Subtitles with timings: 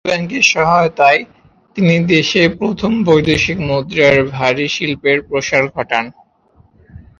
[0.03, 1.21] বিশ্ব ব্যাংকের সহযোগিতায়
[1.77, 6.05] তিনিই দেশে প্রথম বৈদেশিক মুদ্রায় ভারী শিল্পের প্রসার ঘটান।